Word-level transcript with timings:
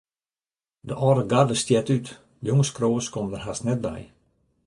De 0.87 0.95
âlde 1.07 1.23
garde 1.31 1.55
stjert 1.61 1.91
út, 1.95 2.07
jonge 2.47 2.65
skriuwers 2.69 3.11
komme 3.13 3.31
der 3.31 3.43
hast 3.45 3.65
net 3.67 3.79
by. 3.87 3.99